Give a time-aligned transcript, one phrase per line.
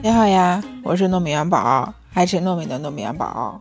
[0.00, 3.60] 你好呀，我是糯米元宝，爱吃糯米的糯米元宝。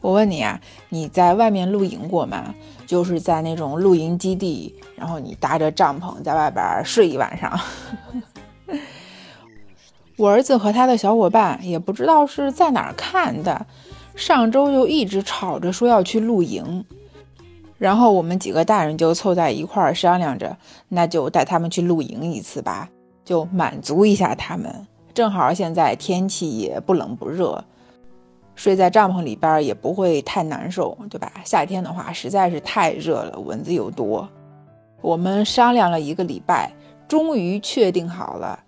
[0.00, 2.54] 我问你啊，你在外面露营过吗？
[2.86, 7.58] 就是在那种露营基地，然后你搭着帐篷在外边睡一晚上。
[10.16, 13.66] 我儿子和他的小伙伴也不知道是在哪儿看的，
[14.14, 16.84] 上周就一直吵着说要去露营，
[17.78, 20.56] 然后我们几个大人就凑在一块儿商量着，
[20.88, 22.88] 那就带他们去露营一次吧，
[23.24, 24.86] 就满足一下他们。
[25.14, 27.64] 正好现在天气也不冷不热。
[28.56, 31.32] 睡在帐篷里边也不会太难受，对吧？
[31.44, 34.28] 夏天的话实在是太热了，蚊子又多。
[35.00, 36.70] 我们商量了一个礼拜，
[37.08, 38.62] 终于确定好了，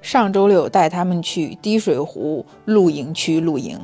[0.00, 3.80] 上周六带他们去滴水湖露营区露营。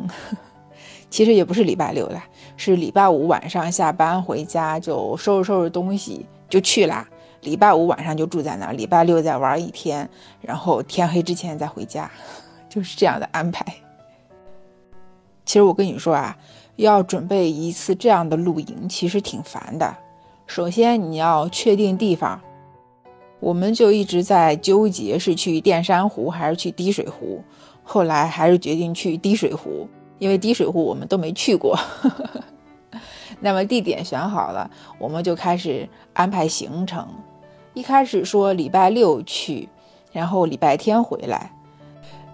[1.11, 2.23] 其实也不是礼拜六了，
[2.57, 7.09] 是礼拜五晚上下班回家就收拾收拾东西就去啦。
[7.43, 10.09] 礼拜五晚上就住在那儿，礼拜六再玩一天，
[10.41, 12.11] 然后天黑之前再回家，
[12.69, 13.65] 就是这样的安排。
[15.45, 16.37] 其实我跟你说啊，
[16.77, 19.97] 要准备一次这样的露营，其实挺烦的。
[20.47, 22.41] 首先你要确定地方，
[23.41, 27.43] 我们就一直在纠结是去淀山湖还是去滴水湖。
[27.83, 29.89] 后来还是决定去滴水湖，
[30.21, 31.77] 因为滴水湖我们都没去过。
[33.41, 37.09] 那么地点选好了，我们就开始安排行程。
[37.75, 39.69] 一开始说礼拜六去，
[40.12, 41.51] 然后礼拜天回来。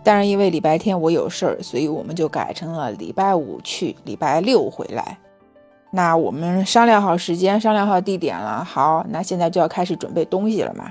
[0.02, 5.18] 但是因为礼拜天我有事儿，所以我们就改成了礼拜五去，礼拜六回来。
[5.90, 8.64] 那我们商量好时间，商量好地点了。
[8.64, 10.90] 好，那现在就要开始准备东西了嘛。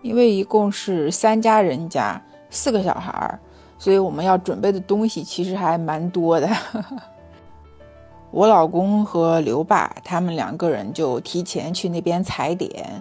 [0.00, 3.38] 因为一共是三家人家，四个小孩儿，
[3.78, 6.48] 所以我们要准备的东西其实还蛮多的。
[8.32, 13.00] 我老公和刘爸他们两个人就提前去那边踩点。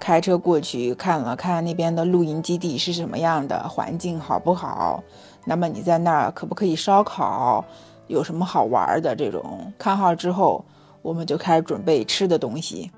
[0.00, 5.04] 开车过去看了看那边的露营基地是什么样的，环境好不好？
[5.44, 7.62] 那么你在那儿可不可以烧烤？
[8.06, 9.72] 有什么好玩的这种？
[9.78, 10.64] 看好之后，
[11.02, 12.90] 我们就开始准备吃的东西。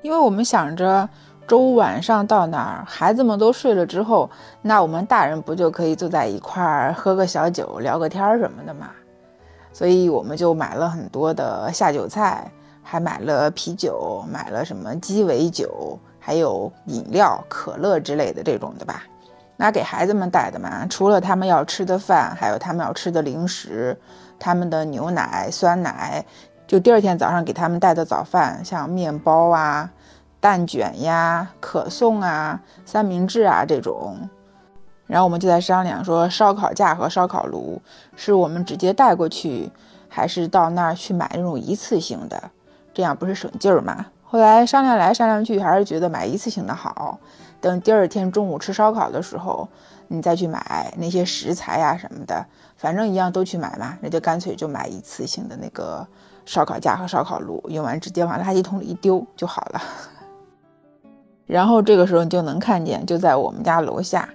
[0.00, 1.08] 因为我们想着
[1.46, 4.28] 周五晚上到那儿，孩子们都睡了之后，
[4.62, 8.90] 那我们大人不就可以坐在一块儿喝个小酒、聊个天儿什么的嘛？
[9.72, 12.50] 所以我们就买了很多的下酒菜。
[12.82, 19.04] 还买了啤酒，买了什么鸡尾酒，还有饮料、可乐之类的这种的吧。
[19.56, 23.96] 那给孩子们带的嘛，除了他们要吃的饭，还有他们要吃的零食，
[24.38, 26.24] 他们的牛奶、酸奶，
[26.66, 29.88] 就第二天早上给他们带的早饭，像面包啊、
[30.40, 34.28] 蛋卷呀、可颂啊、三明治啊这种。
[35.06, 37.80] 然后我们就在商量说，烧烤架和烧烤炉
[38.16, 39.70] 是我们直接带过去，
[40.08, 42.50] 还是到那儿去买那种一次性的？
[42.94, 44.06] 这样不是省劲儿吗？
[44.24, 47.18] 后来商量来商量去，还是觉得买一次性的好。
[47.60, 49.68] 等第二天中午吃烧烤的时候，
[50.08, 52.44] 你再去买那些食材呀什么的，
[52.76, 56.06] 反正一样都去买嘛，那就干脆就买一次性的那个
[56.44, 59.82] 烧烤架和烧烤炉，用完直接往垃圾桶里一丢就好了。
[61.46, 64.28] 然后这个时候你就能看见，就在我们家楼下，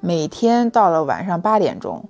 [0.00, 2.02] 每天到了晚上八点钟，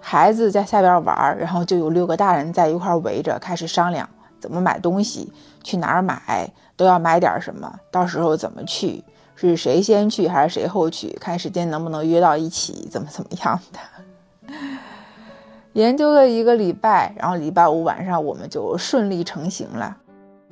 [0.00, 4.08] 孩子在下边玩，然后就有六个大人在一块围着开始商量。
[4.46, 5.32] 怎么买东西？
[5.64, 6.48] 去哪儿买？
[6.76, 7.80] 都要买点什么？
[7.90, 9.02] 到时候怎么去？
[9.34, 11.08] 是谁先去还是谁后去？
[11.20, 12.88] 看时间能不能约到一起？
[12.88, 14.54] 怎么怎么样的？
[15.74, 19.96] 研究了一个礼拜，然后礼拜五晚上我们就顺利成行了。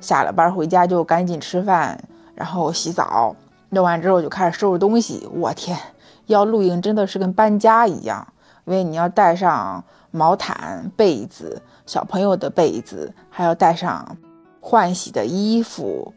[0.01, 1.97] 下了班回家就赶紧吃饭，
[2.35, 3.33] 然后洗澡。
[3.69, 5.25] 弄完之后就开始收拾东西。
[5.31, 5.77] 我天，
[6.25, 8.27] 要露营真的是跟搬家一样，
[8.65, 9.83] 因为你要带上
[10.15, 11.61] 毛毯、被子。
[11.85, 14.17] 小朋友的被子，还要带上
[14.59, 16.11] 换洗的衣服，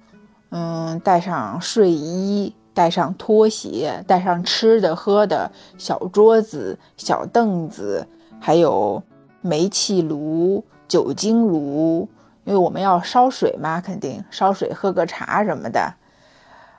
[0.51, 8.07] 嗯，带上睡衣，带上拖鞋，带上吃的喝的，小桌子、小凳子，
[8.41, 9.03] 还有
[9.43, 12.09] 煤气炉、酒精炉，
[12.45, 15.93] 因为我们要烧水嘛，肯定烧水喝个茶什么的。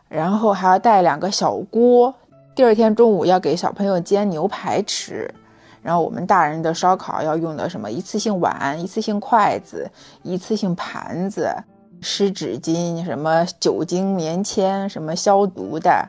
[0.08, 2.12] 然后还要带两个小锅，
[2.56, 5.32] 第二天中午要给小朋友煎牛排吃。
[5.82, 9.90] 然后我们大人的烧烤要用的什么一次性碗、一次性筷子、
[10.24, 11.54] 一次性盘子、
[12.02, 16.08] 湿纸巾、什么酒精棉签、什么消毒的，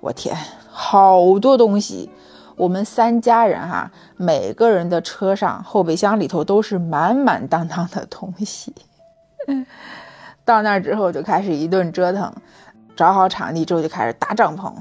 [0.00, 0.36] 我天，
[0.70, 2.10] 好多东西！
[2.54, 8.74] 我们三家人哈，每个人的车上后备箱里头都是满满当当的东西。
[10.44, 12.32] 到那儿之后就开始一顿折腾，
[12.94, 14.72] 找好场地之后就开始搭帐篷。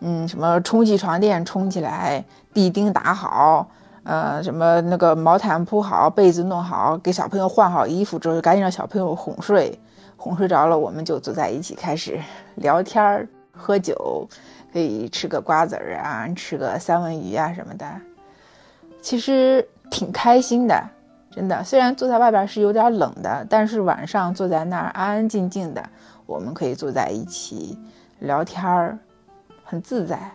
[0.00, 3.66] 嗯，什么充气床垫充起来，地钉打好，
[4.04, 9.78] 呃，什么那个毛毯铺好，被子弄好，给小朋友换好衣服之后，赶紧让小朋友哄睡，
[10.16, 12.20] 哄睡着了，我们就坐在一起开始
[12.56, 14.28] 聊天儿，喝酒，
[14.72, 17.86] 可以吃个瓜子儿啊，吃个三文鱼啊什么的，
[19.00, 20.78] 其实挺开心的，
[21.30, 21.64] 真的。
[21.64, 25.82] 虽然坐在外边是有点冷的，但是晚上坐在那儿安安静静的，
[26.26, 27.78] 我们可以坐在一起
[28.18, 28.98] 聊天儿，
[29.66, 30.32] 很自在。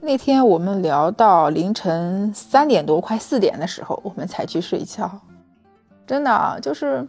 [0.00, 5.10] 那天我们聊到凌晨三点多，快四点的时候，我们才去睡觉。
[6.06, 7.06] 真的就是。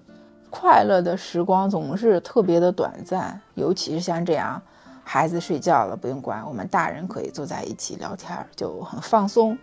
[0.56, 4.62] 快乐的时光总是特别的短暂，尤其是像这样，
[5.04, 9.57] 孩子睡觉了不用管，我们大人可以坐在一起聊天，就很放松，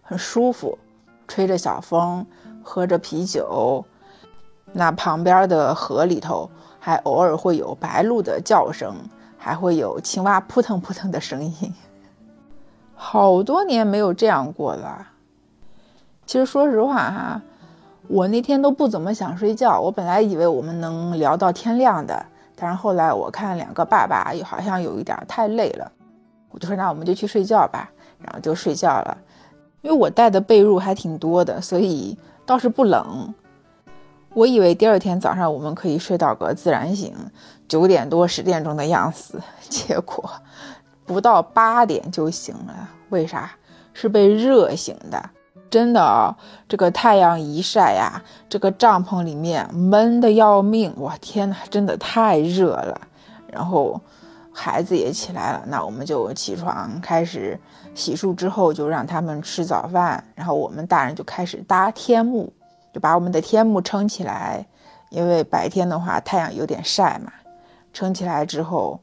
[0.00, 0.78] 很舒服，
[1.26, 2.24] 吹着小风，
[2.62, 3.84] 喝着啤酒，
[4.72, 6.48] 那旁边的河里头
[6.78, 8.94] 还偶尔会有白鹭的叫声，
[9.42, 11.74] 还会有青蛙扑腾扑腾的声音，
[12.94, 15.08] 好多年没有这样过了。
[16.26, 17.42] 其实说实话哈。
[18.06, 22.26] 我那天都不怎么想睡觉，我本来以为我们能聊到天亮的，
[22.56, 25.92] 但是后来我看两个爸爸又好像有一点太累了，
[26.50, 27.88] 我就说那我们就去睡觉吧，
[28.18, 29.16] 然后就睡觉了。
[29.82, 33.32] 因为我带的被褥还挺多的，所以倒是不冷。
[34.34, 37.12] 我以为第二天早上我们可以睡到个自然醒，
[37.68, 40.30] 九点多十点钟的样子， 结果
[41.04, 42.88] 不到八点就醒了。
[43.08, 43.50] 为啥？
[43.92, 45.30] 是被热醒的。
[45.68, 46.36] 真的啊，
[46.68, 50.92] 这个太阳一晒呀，这个帐篷里面闷得要命。
[50.96, 53.00] 我天哪，真的太热了。
[53.48, 54.00] 然后
[54.52, 57.58] 孩子也起来了，那我们就起床开始
[57.94, 60.22] 洗漱，之后就让他们吃早饭。
[60.34, 62.52] 然后我们大人就开始搭天幕，
[62.92, 64.66] 就把我们的天幕撑起来，
[65.10, 67.32] 因为白天的话太阳有点晒嘛。
[67.92, 69.00] 撑起来之后，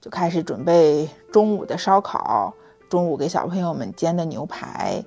[0.00, 2.54] 就开始准备中午的烧烤，
[2.88, 5.04] 中午给小朋友们煎的牛排。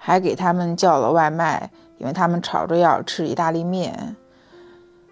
[0.00, 1.68] 还给他们叫了外卖，
[1.98, 4.14] 因为他们吵着要吃意大利面。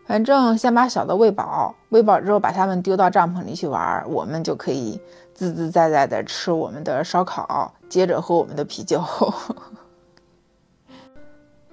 [0.06, 5.00] 反正先把小的喂饱，喂饱之后把他们丢到帐篷里去玩，我们就可以
[5.34, 9.02] 自自在在的吃我们的烧烤，接着喝我们的啤酒。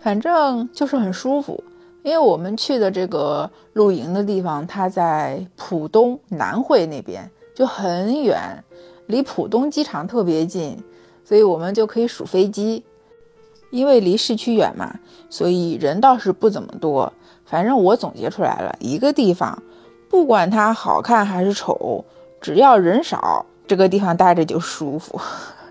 [0.04, 1.64] 反正就是很舒服，
[2.04, 8.62] 因为我们去的这个露营的地方，它在浦东南汇那边，就很远，
[9.08, 10.78] 离浦东机场特别近，
[11.24, 12.84] 所以我们就可以数飞机。
[13.72, 14.94] 因为离市区远嘛，
[15.30, 17.12] 所以人倒是不怎么多。
[17.46, 19.64] 反正我总结出来了一个地方，
[20.10, 22.04] 不管它好看还是丑，
[22.42, 25.18] 只要人少，这个地方待着就舒服。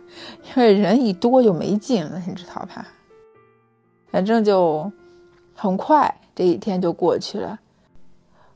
[0.57, 2.89] 因为人一多就没劲了，你知道吧？
[4.13, 4.93] 反正就
[5.57, 7.59] 很快，这一天就过去了。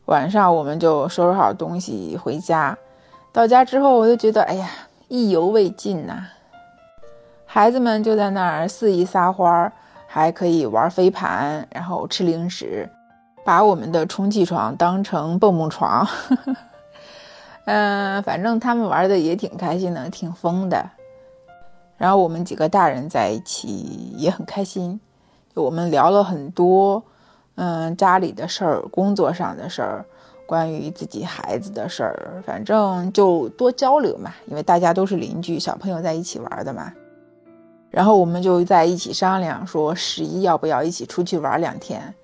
[0.05, 2.77] 晚上我们就收拾好东西回家。
[3.33, 4.69] 到家之后，我就觉得，哎呀，
[5.09, 6.27] 意犹未尽呐。
[7.45, 9.73] 孩子们就在那儿肆意撒欢儿，
[10.07, 12.89] 还可以玩飞盘，然后吃零食，
[13.45, 16.07] 把我们的充气床当成蹦蹦床。
[17.65, 20.91] 嗯，反正他们玩的也挺开心的，挺疯的。
[21.97, 25.01] 然后我们几个大人在一起也很开心，
[25.63, 27.03] 我们聊了很多，
[27.55, 30.05] 嗯，家里的事儿、工作上的事儿、
[30.45, 36.93] 关于自己孩子的事儿，反正就多交流嘛，因为大家都是邻居，小朋友在一起玩的嘛。
[37.91, 42.15] 然后我们就在一起商量，说十一要不要一起出去玩两天。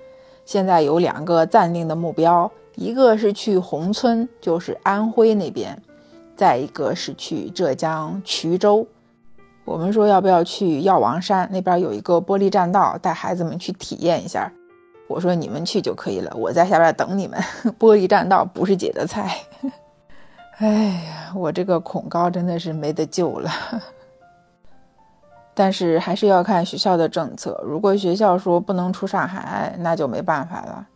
[0.45, 5.75] 现在有两个暂定的目标，一个是去宏村，就是安徽那边；
[6.37, 8.87] 再一个是去浙江衢州。
[9.65, 14.51] 我们说要不要去药王山那边有一个玻璃栈道，带孩子们去体验一下。
[15.09, 17.39] 我说你们去就可以了，我在下边等你们。
[17.79, 19.37] 玻璃栈道不是姐的菜。
[20.59, 20.69] 哎
[21.07, 23.51] 呀，我这个恐高真的是没得救了。
[25.55, 27.61] 但是还是要看学校的政策。
[27.65, 30.87] 如果学校说不能出上海，那就没办法了。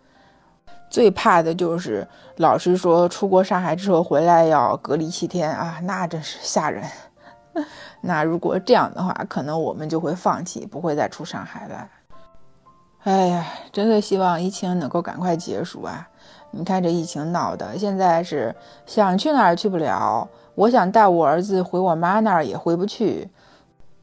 [0.88, 2.06] 最怕的就是
[2.36, 6.82] 老师说出国上海之后回来要隔离七天啊，那真是吓人。
[8.02, 11.88] 那如果这样的话，可能我们就会放弃，不会再出上海了。
[13.04, 16.08] 哎呀，真的希望疫情能够赶快结束啊！
[16.50, 23.30] 你看这疫情闹的，现在是想去哪儿去不了，我想带我儿子回我妈那儿也回不去。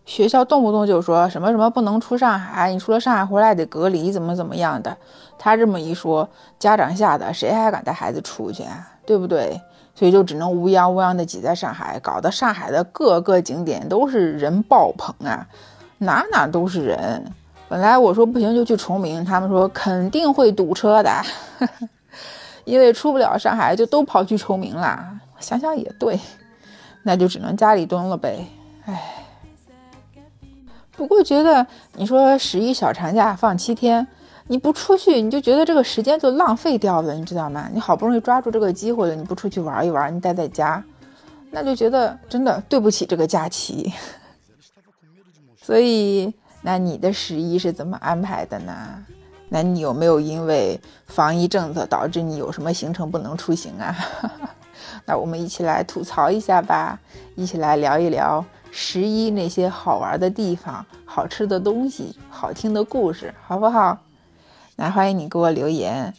[0.05, 4.97] 学校动不动就说什么什么不能出上海，你出了上海回来得隔离，怎么怎么样的。
[5.37, 6.29] 他这么一说，
[6.59, 8.89] 家长吓得谁还敢带孩子出去啊？
[9.05, 9.61] 对不对？
[9.95, 15.47] 所以就只能乌泱乌泱的挤在上海，搞得上海的各个景点都是人爆棚啊，
[15.99, 17.23] 哪哪都是人。
[17.69, 21.11] 本来我说不行就去崇明，他们说肯定会堵车的，
[22.65, 25.19] 因为出不了上海就都跑去崇明了。
[25.39, 26.19] 想想也对，
[27.03, 28.45] 那就只能家里蹲了呗。
[28.85, 29.19] 唉。
[30.95, 34.05] 不过觉得你说十一小长假放七天，
[34.47, 37.69] 你不出去，你就觉得这个时间就浪费掉了，你知道吗？
[37.73, 40.83] 你好不容易抓住这个机会了，你不出去玩一玩，你待在家，
[41.49, 43.91] 那就觉得真的对不起这个假期。
[45.61, 48.73] 所以，那你的十一是怎么安排的呢？
[49.47, 53.95] 那你有没有因为防疫政策导致你有什么行程不能出行啊？
[55.05, 56.99] 那我们一起来吐槽一下吧，
[57.35, 63.97] 一起来聊一聊十一那些好玩的地方、好吃的东西、好听的故事，好不好？
[64.75, 66.13] 那欢迎你给我留言，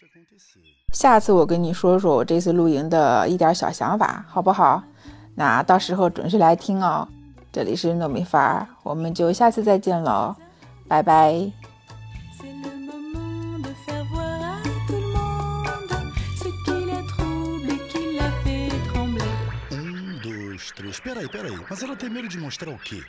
[0.93, 4.83] 下次我跟你说说我这次露营的一点小想法，好不好？
[5.35, 7.09] 那到时候准时来听哦。
[7.53, 10.35] 这里是糯米饭，我们就下次再见喽，
[10.89, 11.53] 拜拜。
[20.91, 21.59] Espera aí, espera aí.
[21.69, 23.03] Mas ela tem medo de mostrar o quê?